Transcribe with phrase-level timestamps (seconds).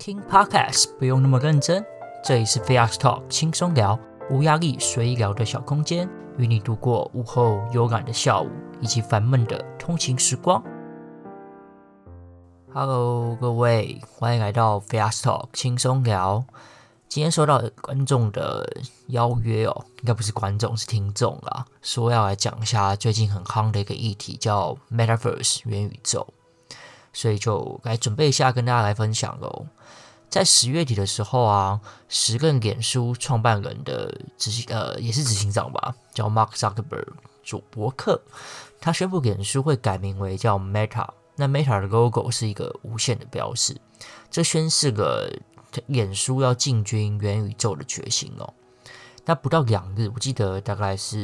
[0.00, 1.84] 听 Podcast 不用那么认真，
[2.24, 8.48] 这里是 Fast Talk 轻松聊，无压力随意聊的小空间，与你度过午后悠然的下午
[8.80, 10.64] 以及烦闷的通勤时光。
[12.72, 16.46] Hello，各位，欢迎来到 Fast Talk 轻松聊。
[17.06, 18.66] 今天收到观众的
[19.08, 26.26] 邀约哦，应该不是观众，是听众啦，说要来讲一下最近很夯的一个议题，叫 Metaverse 元宇宙。
[27.12, 29.66] 所以就来准备一下，跟大家来分享喽。
[30.28, 37.08] 在十月底的时候啊，时任脸书创办人的执行呃也是执行长吧，叫 Mark Zuckerberg
[37.42, 38.22] 佐伯克，
[38.80, 41.08] 他宣布脸书会改名为叫 Meta。
[41.34, 43.76] 那 Meta 的 logo 是一个无限的标识，
[44.30, 45.32] 这宣示了
[45.86, 48.54] 脸书要进军元宇宙的决心哦。
[49.24, 51.18] 那不到两日，我记得大概是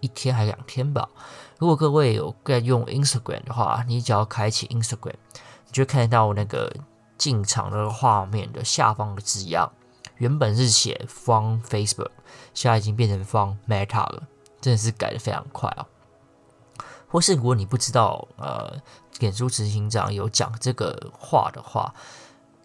[0.00, 1.08] 一天还两天吧。
[1.58, 5.14] 如果各位有在用 Instagram 的话，你只要开启 Instagram，
[5.66, 6.72] 你就看到那个
[7.18, 9.72] 进场的画面的下方的字样，
[10.18, 12.10] 原本是写放 Facebook，
[12.54, 14.22] 现在已经变成放 Meta 了，
[14.60, 15.84] 真的是改得非常快啊！
[17.08, 18.80] 或是如果你不知道，呃，
[19.18, 21.92] 脸书执行长有讲这个话的话，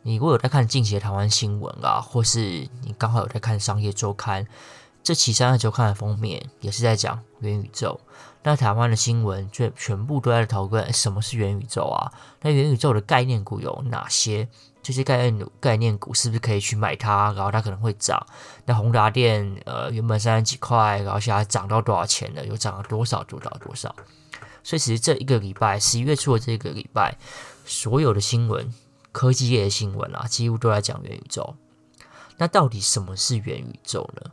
[0.04, 2.40] 你如果有在看近期的台湾新闻啊，或是
[2.84, 4.46] 你刚好有在看商业周刊。
[5.04, 8.00] 这期商业周刊的封面也是在讲元宇宙。
[8.42, 12.12] 那台湾的新闻就全部都在讨论什么是元宇宙啊？
[12.42, 14.48] 那元宇宙的概念股有哪些？
[14.82, 17.32] 这些概念概念股是不是可以去买它？
[17.34, 18.26] 然后它可能会涨？
[18.66, 22.46] 那宏达电呃原本三十几块，然后现在涨到多少钱了？
[22.46, 23.24] 又涨了多少？
[23.24, 23.94] 多少多少？
[24.62, 27.18] 所以其实这一个礼拜，十一月初的这个礼拜，
[27.66, 28.74] 所有的新闻，
[29.14, 31.56] 科技业的新闻啊，几乎都在讲元宇宙。
[32.38, 34.32] 那到底什么是元宇宙呢？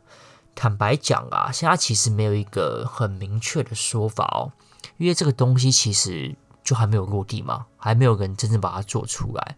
[0.61, 4.53] 坦白讲啊，现在其实没有一个很明确的说法哦，
[4.97, 9.57] 因为这个东西其实就还没有落地嘛，还没有人真正把它做出来，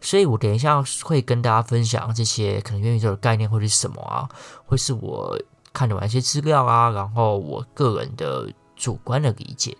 [0.00, 4.26] 所以我等一下会跟大家分享这些可能元宇宙的概念会是什么啊，
[4.64, 5.38] 会是我
[5.74, 9.76] 看完一些资料啊，然后我个人的主观的理解，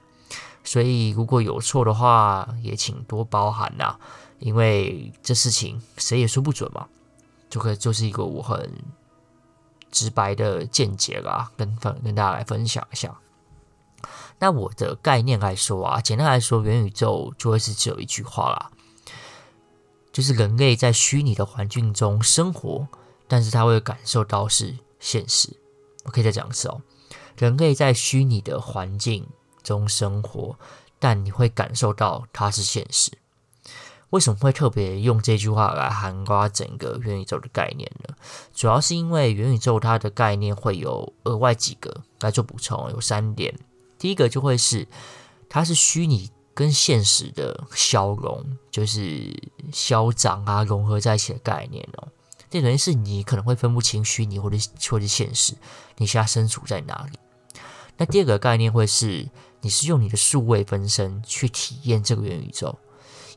[0.63, 3.97] 所以如果有错的话，也请多包涵呐，
[4.39, 6.89] 因为这事情谁也说不准嘛，
[7.49, 8.71] 就可就是一个我很。
[9.91, 13.19] 直白的见解啦，跟分跟大家来分享一下。
[14.39, 18.71] 那我的概念来说啊，简单来说，元宇宙就会是只有一句话啦，
[20.13, 22.87] 就是人类在虚拟的环境中生活，
[23.27, 25.57] 但是他会感受到是现实。
[26.05, 26.81] 我可以再讲一次哦，
[27.37, 29.27] 人类在虚拟的环境
[29.63, 30.57] 中生活，
[31.01, 33.11] 但你会感受到它是现实。
[34.11, 38.15] 为什么会特别用这句话来涵盖整个元宇宙的概念呢？
[38.55, 43.55] 主要是因为元宇宙它的概念会有额外几个来做补充，有三点。
[43.99, 44.89] 第一个就会是
[45.49, 49.31] 它是虚拟跟现实的消融，就是
[49.73, 52.09] 消长啊融合在一起的概念哦。
[52.49, 54.57] 这等于是你可能会分不清虚拟或者
[54.89, 55.55] 或者现实，
[55.99, 57.19] 你现在身处在哪里？
[57.99, 59.29] 那第二个概念会是
[59.61, 62.79] 你是用你的数位分身去体验这个元宇宙。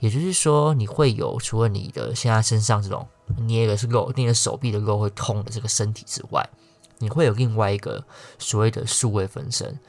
[0.01, 3.07] 也就是说，你会有除了你的现在身上这种
[3.37, 6.49] 捏的是肉，捏的手臂的肉会痛的这个身体之外，
[6.97, 8.03] 你会有另外一个
[8.39, 9.79] 所谓的数位分身。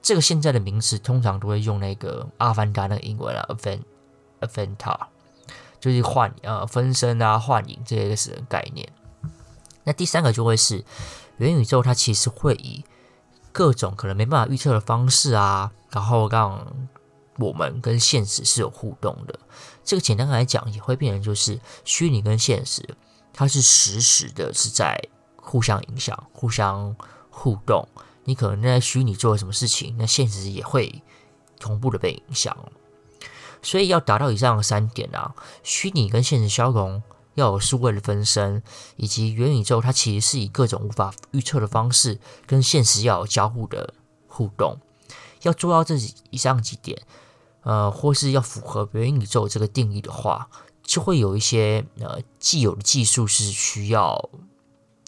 [0.00, 3.46] 这个现在的名词通常都会用那个阿凡达那个英文啊
[4.40, 4.98] ，Avatar，
[5.78, 8.88] 就是幻呃分身啊、幻影这些个是概念。
[9.84, 10.82] 那第三个就会是
[11.36, 12.82] 元宇宙，它其实会以
[13.52, 16.66] 各种可能没办法预测的方式啊，然后让。
[17.38, 19.38] 我们跟现实是有互动的，
[19.84, 22.96] 这个简单来讲也会变成就是虚拟跟现实，
[23.32, 25.00] 它是实时的是在
[25.36, 26.94] 互相影响、互相
[27.30, 27.88] 互动。
[28.24, 31.02] 你可能在虚拟做了什么事情，那现实也会
[31.58, 32.56] 同步的被影响。
[33.62, 37.02] 所以要达到以上的三点啊，虚拟跟现实消融，
[37.34, 38.62] 要有数位的分身，
[38.96, 43.92] 以及元宇宙它其实是以各种无法预测的方式跟现实要有交互的
[44.28, 44.78] 互动。
[45.42, 45.96] 要做到这
[46.30, 47.02] 以上几点。
[47.64, 50.48] 呃，或是要符合元宇宙这个定义的话，
[50.82, 54.28] 就会有一些呃既有的技术是需要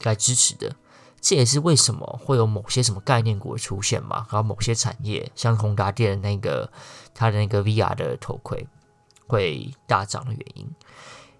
[0.02, 0.74] 来支持的。
[1.20, 6.70] 这也是为什么会有某些什么概念股的出现嘛，然后某些产业像宏达电的那个
[7.14, 8.66] 它的那个 VR 的头盔
[9.26, 10.66] 会大涨的原因。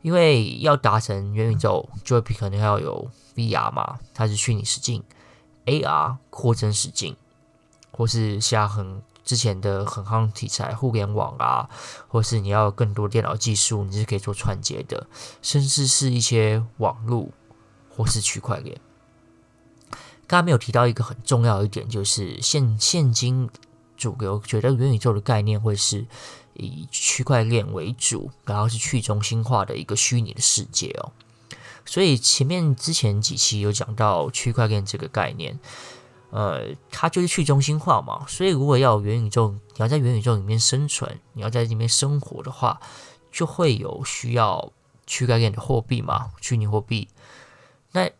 [0.03, 5.03] 因为要达成元宇宙，就会可能要有 VR 嘛，它是虚拟实境
[5.65, 7.17] ；AR 扩增实境，
[7.91, 9.03] 或是下很。
[9.27, 11.69] 之前的很夯题材，互联网啊，
[12.09, 15.07] 或是你要更多电脑技术，你是可以做串接的，
[15.43, 17.29] 甚至是一些网络
[17.91, 18.81] 或是区块链。
[20.29, 23.51] 刚刚没有提到一个很重要的一点，就是现现今
[23.97, 26.07] 主流觉得元宇宙的概念会是
[26.55, 31.13] 以区块链为主，然后是去中心化的一个虚拟的世界哦。
[31.85, 35.59] 所以前面之前几期有讲到区块链这个概念，
[36.37, 38.27] 呃，它就是去中心化嘛。
[38.29, 42.81] 所以如果要元宇宙，你要在元宇宙里面生存，你要在里面生活的话，
[43.33, 44.73] 就会有需要
[45.07, 47.09] 区块链的货币嘛，虚拟货币。
[47.93, 48.11] 那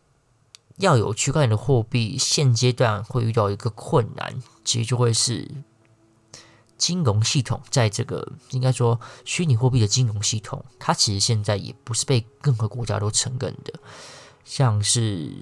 [0.77, 5.49] 要有区块链的货币，现阶段会遇到一个困难，其实就会是。
[6.77, 13.73] 金融系统在这个应该说虚拟货币的金融系统，它其实现在也不是被任何国家都承认的，
[14.45, 15.33] 像是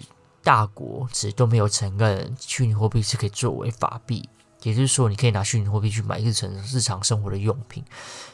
[0.46, 4.30] 大国其实都没有承认虚拟货币是可以作为法币，
[4.62, 7.84] 也就是说，你可以拿虚拟货币去买日常日常生活的用品，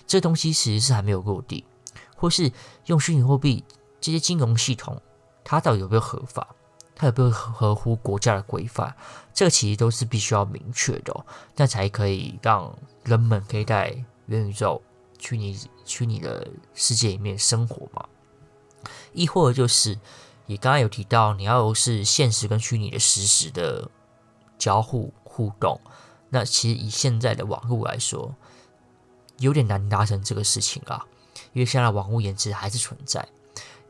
[0.06, 1.64] 这东西其实是还没有落地，
[2.18, 2.52] 或是
[2.88, 3.64] 用虚拟货币
[4.02, 5.02] 这些金融系统，
[5.46, 6.46] 它到底有没有合法？
[6.94, 8.94] 它有没有合乎国家的规范？
[9.34, 11.26] 这个其实都是必须要明确的哦，
[11.56, 14.82] 那才可以让人们可以在元宇宙、
[15.18, 18.06] 虚拟虚拟的世界里面生活嘛。
[19.14, 19.98] 亦或就是，
[20.48, 23.90] 也刚刚有提到，你要是现实跟虚拟的实时的
[24.58, 25.80] 交互互动，
[26.30, 28.36] 那其实以现在的网络来说，
[29.38, 31.06] 有点难达成这个事情啊，
[31.54, 33.28] 因为现在网络延迟还是存在。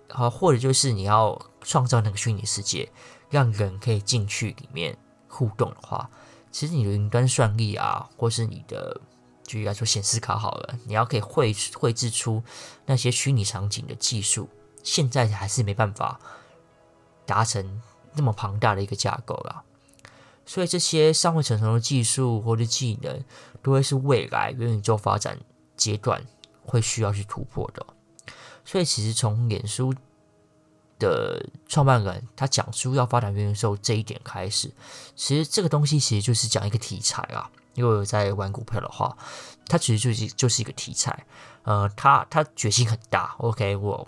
[0.09, 2.91] 好，或者就是你要创造那个虚拟世界，
[3.29, 4.97] 让人可以进去里面
[5.29, 6.09] 互动的话，
[6.51, 8.99] 其实你的云端算力啊，或是你的，
[9.43, 12.43] 就应该说显示卡好了，你要可以绘绘制出
[12.85, 14.49] 那些虚拟场景的技术，
[14.83, 16.19] 现在还是没办法
[17.31, 17.81] 达成
[18.15, 19.63] 那么庞大的一个架构啦。
[20.45, 23.23] 所以这些尚未成熟的技术或者技能，
[23.61, 25.39] 都会是未来元宇宙发展
[25.77, 26.21] 阶段
[26.65, 27.85] 会需要去突破的。
[28.65, 29.93] 所以，其实从脸书
[30.99, 34.69] 的创办人他讲出要发展元宇宙这一点开始，
[35.15, 37.49] 其实这个东西其实就是讲一个题材啊。
[37.75, 39.15] 因为我在玩股票的话，
[39.67, 41.25] 它其实就是就是一个题材。
[41.63, 43.33] 呃，他他决心很大。
[43.37, 44.05] OK，我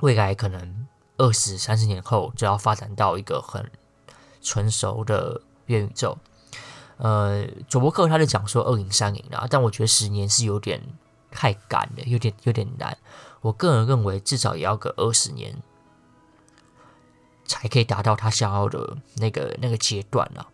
[0.00, 0.86] 未来可能
[1.20, 3.70] 二十三十年后就要发展到一个很
[4.40, 6.16] 成熟的元宇宙。
[6.96, 10.82] 呃，佐伯克他就讲说二零三零啊，但我觉得十年是有点
[11.30, 12.96] 太赶了，有点有点难。
[13.42, 15.62] 我个人认为，至少也要个二十年，
[17.44, 20.48] 才可以达到他想要的那个那个阶段了。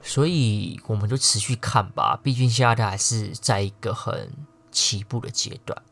[0.00, 2.18] 所以，我们就持续看吧。
[2.22, 4.32] 毕竟现在他还是在一个很
[4.70, 5.82] 起步的阶段。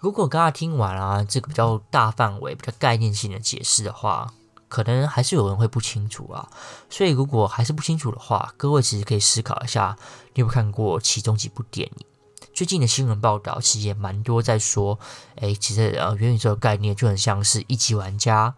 [0.00, 4.32] 如果刚刚听完啊，这个比较大范围、比较概念性的解释的话，
[4.68, 6.48] 可能还是有人会不清楚啊。
[6.88, 9.96] 所以，如果还是不清楚的话，各位其实可以思考一下，
[10.34, 12.06] 你有没有看过其中几部电影？
[12.54, 14.98] 最近的新闻报道其实也蛮多，在说，
[15.36, 18.54] 哎，其实呃，元宇宙的概念就很像是一级玩家，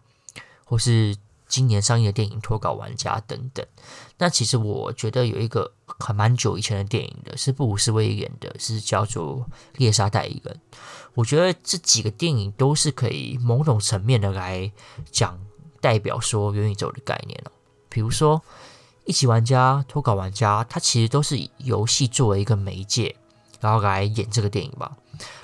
[0.64, 1.16] 或是
[1.50, 3.66] 今年上映的电影《脱稿玩家》等等。
[4.16, 9.38] 那其实我觉得有一个还蛮久以前的电影的，是布鲁斯威演的，是叫做
[9.76, 10.54] 《猎杀代理人》。
[11.14, 14.70] 我觉得这几个电影都是可以某种层面的来
[15.10, 15.38] 讲，
[15.80, 17.50] 代表说元宇宙的概念哦。
[17.88, 18.40] 比如说
[19.04, 23.16] 一起玩家、脱稿玩家，它其实都是以游戏作为一个媒介。
[23.60, 24.96] 然后来演这个电影吧，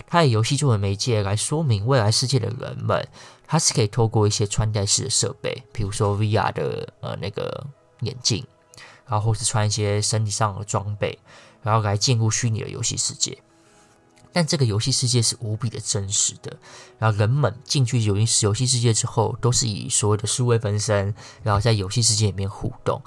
[0.07, 3.07] 他以游戏作为媒介来说明未来世界的人们，
[3.47, 7.67] 他是可以透过一些穿戴式的设备，比如说 VR 的呃那个
[8.01, 8.45] 眼镜，
[9.07, 11.19] 然后或是穿一些身体上的装备，
[11.63, 13.39] 然后来进入虚拟的游戏世界。
[14.33, 16.55] 但这个游戏世界是无比的真实的，
[16.99, 23.01] 然后人们进去游戏游戏世界之后，都是以所谓的数位分身，然后在游戏世界里面互动。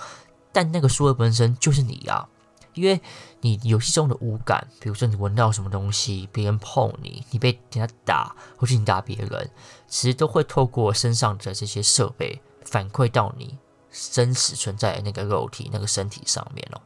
[0.51, 2.30] 但那个数位分身就是你呀、啊。
[2.74, 3.02] 因为
[3.42, 9.50] 你游戏中的五感，比如说你闻到什么东西，别人碰你，你被人家打，或是你打别人，
[9.88, 13.58] 其实都会透过身上的这些设备反馈到你
[13.92, 16.82] 真实存在的那个肉体、那个身体上面哦。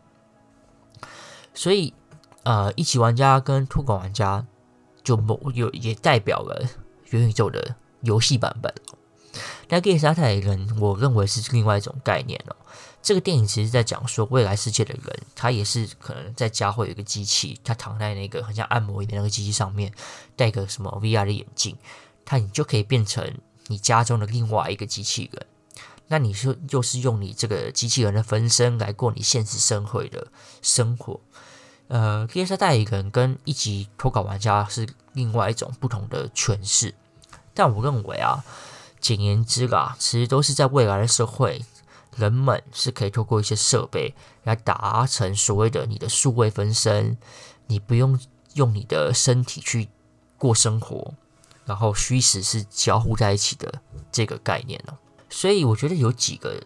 [1.54, 1.94] 所以，
[2.44, 4.46] 呃，一起玩家跟托管玩家
[5.04, 6.68] 就某有也代表了
[7.10, 8.74] 元宇宙的游戏版本。
[9.70, 12.56] 那猎杀代理人，我认为是另外一种概念哦。
[13.02, 19.92] 这个电影其实在讲说，未来世界的人，他也是可能在家会有一个机器，他躺在那个很像按摩椅的那个机器上面，
[20.36, 21.76] 戴个什么 VR 的眼镜，
[22.24, 23.38] 他你就可以变成
[23.68, 25.46] 你家中的另外一个机器人。
[26.08, 30.28] 那你说，就是用你这个机器人的分身来过你现实生活的
[30.62, 31.20] 生活。
[31.88, 36.96] 呃，猎杀代理人跟一级脱稿玩家是另外一种不同的诠释。
[37.54, 38.44] 但我认为啊，
[39.04, 41.62] 简言之啦，其实都是在未来的社会。
[42.16, 47.18] 人们是可以透过一些设备来达成所谓的你的数位分身，
[47.66, 48.20] 你不用
[48.54, 49.90] 用你的身体去
[50.38, 51.16] 过生活，
[51.66, 53.82] 然后虚实是交互在一起的
[54.12, 54.94] 这个概念哦。
[55.28, 56.64] 所以我觉得有几个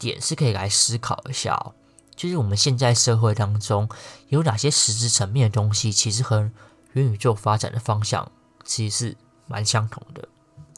[0.00, 1.72] 点是可以来思考一下哦。
[2.16, 3.88] 就是我们现在社会当中
[4.28, 6.50] 有哪些实质层面的东西，其实和
[6.92, 8.30] 元宇宙发展的方向
[8.64, 10.28] 其实是蛮相同的。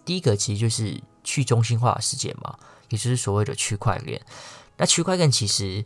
[0.04, 2.58] 第一个其实就是去中心化的世界嘛，
[2.88, 4.20] 也就是所谓的区块链。
[4.76, 5.84] 那区块链其实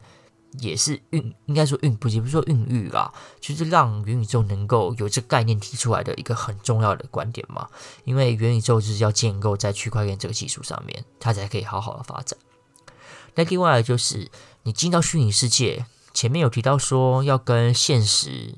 [0.61, 7.69] 也是孕，应该说孕不，也不是说孕育啦，就是让元宇宙能够有这个概念提出来的一个很重要的观点嘛。
[8.05, 12.39] 因为元宇宙就是要建构在区块链这个技术上面，它才可以好好的发展。
[13.35, 14.31] 那另外就是
[14.63, 15.85] 你进到虚拟世界，
[16.15, 18.55] 前面有提到说要跟现实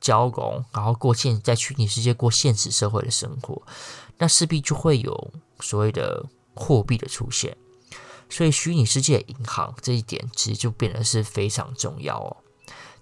[0.00, 3.62] 交融，然后过现在虚拟世界过现实社会的生活，
[4.20, 6.24] 那势必就会有所谓的
[6.54, 7.56] 货币的出现。
[8.28, 12.36] 所以，虚拟世界银行这一点其实就变得是非常重要哦。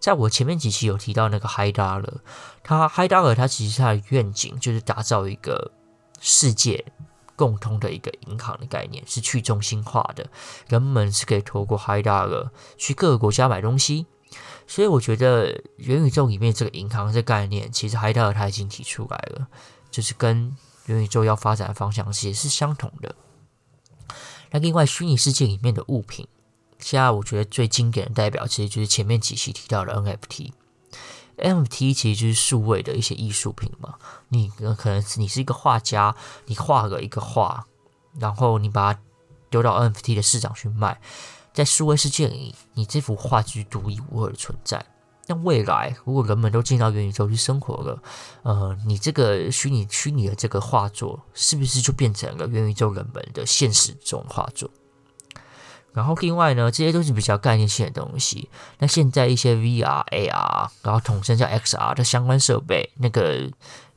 [0.01, 2.21] 在我前面几期有提到那个 Hi Dollar，
[2.63, 5.73] 他 Hi Dollar 他其实他的愿景就是打造一个
[6.19, 6.83] 世界
[7.37, 10.31] 共通的一个银行的概念，是去中心化的，
[10.69, 12.49] 人们是可以透过 Hi Dollar
[12.79, 14.07] 去各个国家买东西。
[14.67, 19.49] 所以，我觉得元宇宙里面这个银行这概念，其实 Hi Dollar 他已经提出来了，
[19.91, 20.57] 就是跟
[20.89, 23.15] 元宇宙要发展的方向其实是相同的。
[24.51, 26.27] 那另外，虚拟世界里面的物品，
[26.79, 30.53] 现在我觉得最经典的代表，其实就是前面几期提到的 NFT。
[31.37, 33.95] NFT 其实就是数位的一些艺术品嘛。
[34.29, 36.17] 你可能你是一个画家，
[36.47, 37.67] 你画了一个画，
[38.19, 39.01] 然后你把它
[39.51, 41.01] 丢到 NFT 的市场去卖，
[41.53, 44.85] 在数位世界里，你这幅画就是独一无二的存在。
[45.29, 48.03] 那未来，如果人们都进到元宇宙去生活了，
[48.45, 54.71] 呃，你这个虚拟虚拟的这个画作，是不是就变成了元宇宙人们的现实中画作？
[55.93, 58.49] 然后另外呢，这些都是比较概念性的东西。
[58.79, 63.51] 那现在一些 VR、AR，然后统称叫 XR 的相关设备，那个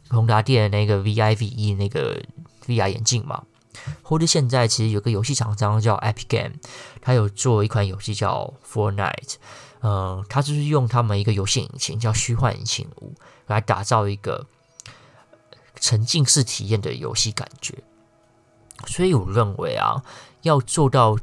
[0.09, 2.21] 宏达电的那个 VIVE 那个
[2.67, 3.43] VR 眼镜嘛，
[4.01, 6.55] 或者现在其实有个游戏厂商叫 Epic Game，
[7.01, 9.35] 他有做一款游戏叫 Fortnite。
[9.81, 13.13] 呃，他就是用他们一个游戏引擎叫虚幻引擎五
[13.47, 14.45] 来打造一个
[15.79, 17.83] 沉浸式体验的游戏感觉，
[18.87, 20.03] 所以我认为啊，
[20.43, 21.17] 要做到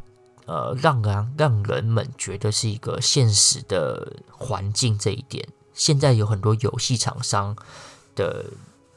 [0.47, 7.57] 呃让人让人们觉得是一个现实的环境这一点，现在有很多游戏厂商
[8.17, 8.47] 的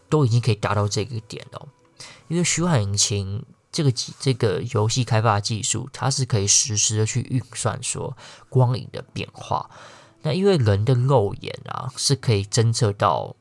[0.09, 1.67] 都已经可以达到这个点了，
[2.27, 3.45] 因为虚幻引擎。
[3.71, 8.17] 这个技这个游戏开发技术，它是可以实时的去运算说
[8.49, 9.69] 光影的变化。
[10.23, 13.35] 那因为人的肉眼啊，是可以侦测到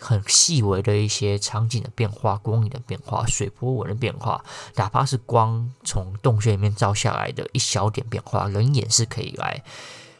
[0.00, 9.62] 很细微的一些场景的变化、光影的变化、水波纹的变化，哪怕是光从洞穴里面照下来的一小点变化，人眼是可以来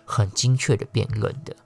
[0.05, 1.57] 很精确的辨认的。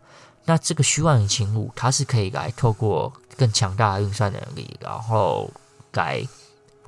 [0.47, 5.51] 那这个虚幻引擎五，它是可以来透过更强大的运算能力，然后
[5.93, 6.27] 来。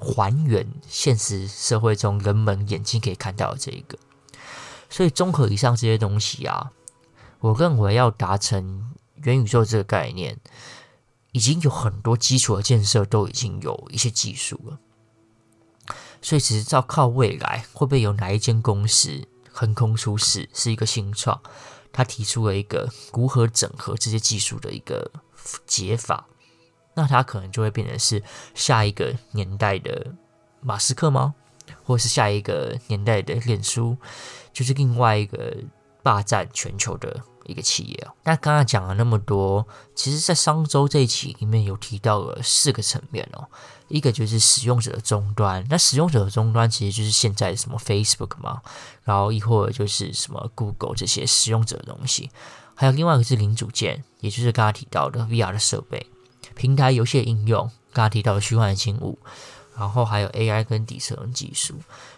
[0.01, 3.99] 还原现实社会中人们眼睛可以看到的这一个，
[4.89, 6.71] 所以综合以上这些东西啊，
[7.41, 10.39] 我认为要达成元宇宙这个概念，
[11.33, 14.79] 已经有很多基础的建设都已经有一些技术了。
[16.21, 21.41] 所以只是照靠未来会不会有哪一间公司横空出世，是一个新创，
[21.93, 25.11] 他提出了一个如何整合这些技术的一个
[25.67, 26.27] 解法。
[26.99, 28.21] 那他可能就会变成是
[28.57, 30.05] 下一个年代的
[30.61, 31.33] 马斯克吗？
[31.85, 33.97] 或是下一个年代的脸书，
[34.53, 35.57] 就是另外一个
[36.03, 38.13] 霸占全球的一个企业哦。
[38.25, 39.65] 那刚刚讲了那么多，
[39.95, 43.47] 其实，在商周这一期里面有提到了四个层面哦。
[43.87, 48.61] 一个就是使用者的终端，那使用者的终端其实就是现在什么 Facebook 嘛，
[49.05, 52.29] 然后亦或就是什么 Google 这些使用者的东西，
[52.75, 56.07] 还有另外一个是零组件，也就是刚刚提到的 VR 的设备。
[56.59, 57.61] 平台游戏的应用，
[57.93, 59.17] 刚刚提到的虚幻引擎五，
[59.77, 61.77] 然后还有 AI 跟底层技术，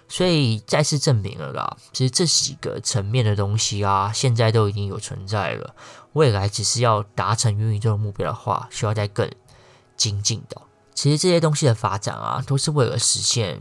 [0.08, 5.74] 所以再次证明了啦，其实这几个层面的东西啊，现在都已经有存在了。
[6.14, 9.30] 未来只是要达成元宇宙的目标的话，需要再更
[9.96, 10.60] 精进的。
[10.94, 13.60] 其实这些东西的发展啊，都是为了实现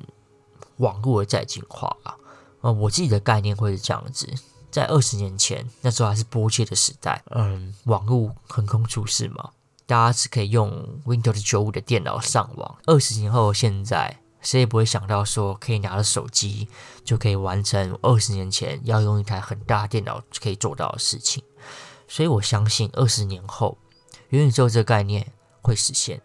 [0.78, 2.16] 网络的再进化啊。
[2.62, 4.28] 呃，我自己的概念会是这样子：
[4.72, 9.52] 在二十年前，那时候还是波切的时代，嗯，网络横空出世嘛。
[9.90, 12.78] 大家是可以用 Windows 九五的电脑上网。
[12.86, 16.68] 二十年后，现在谁也不会想到说可以拿着手机
[17.04, 21.44] 就可以完成二十年前要用一台很大电脑可以做到的事情。
[22.08, 23.80] 所以我相信，二十年后
[24.28, 25.26] 元宇宙这个概念
[25.64, 26.22] 会实现。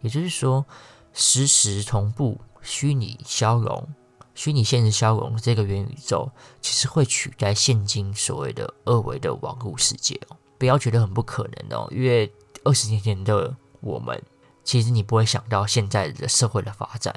[0.00, 0.64] 也就是说，
[1.12, 3.86] 实时同步、虚拟消融、
[4.34, 6.30] 虚拟现实消融这个元宇宙，
[6.62, 10.36] 其实会取代现今所谓的二维的网络世界哦。
[10.58, 12.32] 不要觉得很不可能哦，因为。
[12.64, 14.22] 二十年前的我们，
[14.64, 17.14] 其实你不会想到现在的社会的发展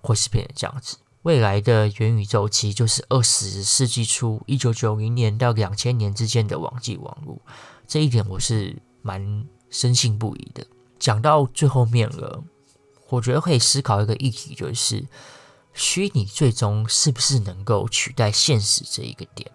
[0.00, 0.96] 会是变成这样子。
[1.22, 7.40] 未来的元宇宙其实就是二十世纪初一九九零年到两千年之间的网际网络，
[7.86, 10.64] 这一点我是蛮深信不疑的。
[10.98, 12.42] 讲到最后面了，
[13.08, 15.04] 我觉得可以思考一个议题，就是
[15.74, 19.50] 虚拟最终是不是能够取代现实这一个点？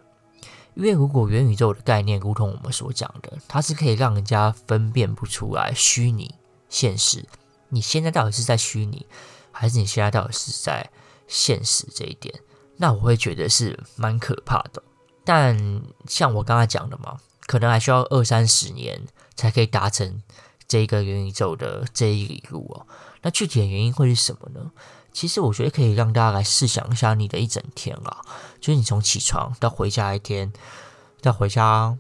[0.76, 6.36] 因为如果元宇宙的概念，如同我们所讲的，它是可以让人家分辨不出来虚拟
[6.70, 7.26] 现实，
[7.70, 9.06] 你现在到底是在虚拟，
[9.52, 10.90] 还是你现在到底是在
[11.28, 12.34] 现实这一点，
[12.78, 14.82] 那我会觉得是蛮可怕的。
[15.24, 20.22] 但像我刚才讲的嘛，可能还需要二三十年才可以达成
[20.68, 22.88] 这一个元宇宙的这一里路哦。
[23.22, 24.72] 那具体的原因会是什么呢？
[25.14, 28.22] 其实我觉得可以让大家来试想一下你的一整天啊，
[28.60, 30.52] 就是你从起床到回家一天，
[31.22, 31.96] 到回家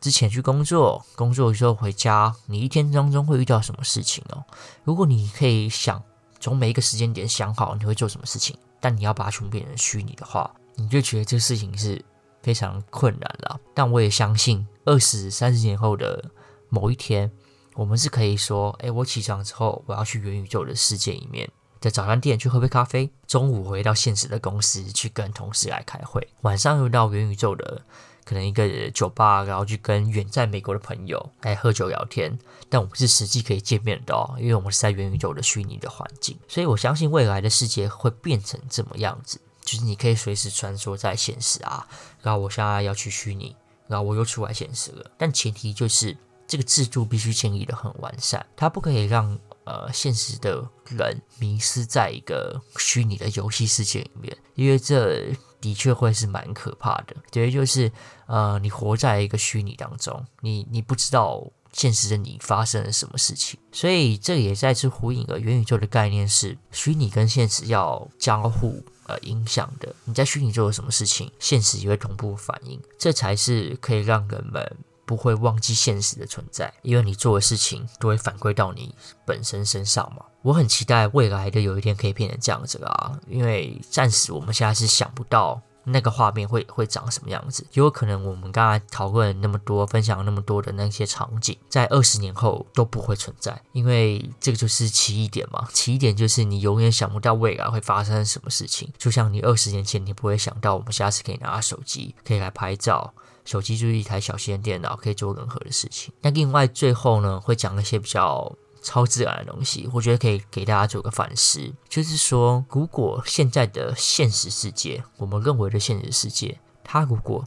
[0.00, 4.42] 之前去工作，工作之后回家，你一天当中会遇到什么事情哦？
[4.82, 6.02] 如果你可以想
[6.40, 12.02] 从每一个时间点想好你会做什么事情，但你要把它全部变成虚拟的话，你就觉得这个事情是
[12.42, 13.60] 非常困难了。
[13.74, 16.24] 但我也相信，二十三十年后的
[16.70, 17.30] 某一天，
[17.74, 21.50] 我们是可以说，哎，我起床之后，我要去元宇宙的世界里面。
[21.80, 27.82] 在早餐店去喝杯咖啡，中午回到现实的公司去跟同事来开会，晚上又到元宇宙的
[28.24, 32.38] 可能一个酒吧，然后去跟远在美国的朋友来喝酒聊天。
[32.68, 41.86] 但我们是实际可以见面的哦，因为我们是在元宇宙的虚拟的环境，所以我相信未来的世界会变成这么样子，就是你可以随时穿梭在现实啊，
[42.22, 43.56] 然后我现在要去虚拟，
[43.86, 46.14] 然后我又出来现实了，但前提就是
[46.46, 49.38] 这个制度必须建立得很完善，它不可以让。
[49.68, 57.14] 呃，现实的人迷失在一个虚拟的游戏世界里面，因为这的确会是蛮可怕的。
[57.30, 57.92] 对，就是
[58.26, 69.94] 呃，你活在一个虚拟当中，你你不知道现实的你发生了什么事情，所以这也再次呼应了元宇宙的概念是虚拟跟现实要交互呃影响的。
[70.06, 74.76] 你在虚拟做了什么事情，现实也会同步反应，这才是可以让人们。
[75.08, 80.22] 不会忘记现实的存在，因为你做的事情都会反馈到你本身身上嘛。
[80.42, 87.66] 我很期待未来的有一天可以变成这样子啊，因为暂时我们现在是想不到那个画面会会长什么样子。
[87.72, 95.66] 有可能我们刚才讨论那么多、分享那么多的那些场景，在二十年后都不会存在，因为这个就是奇异点嘛。
[95.72, 103.14] 奇异点就是你永远想不到未来会发生什么事情，就像你二十年前你不会想到我们下次可以拿手机可以来拍照。
[103.48, 106.12] 手机就是一台小型的电脑，可以做任何的事情。
[106.20, 117.42] 那另外最后呢，会讲一些比较超自然的东西，我觉得可以给大家做个反思，就是说，如果现在的现实世界，我们认为的现实世界，它如果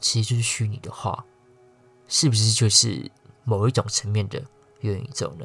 [0.00, 1.22] 其实就是虚拟的话，
[2.08, 3.10] 是不是就是
[3.44, 4.42] 某一种层面的
[4.80, 5.44] 元宇宙呢？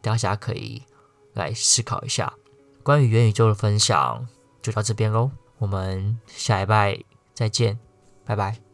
[0.00, 0.82] 大家可以
[1.34, 2.32] 来思考一下。
[2.82, 4.26] 关于元宇宙的分享
[4.62, 6.98] 就到这边喽，我们下一拜
[7.34, 7.78] 再见，
[8.24, 8.69] 拜拜。